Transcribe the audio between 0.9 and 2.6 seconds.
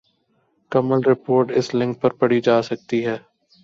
report اس link پر پڑھی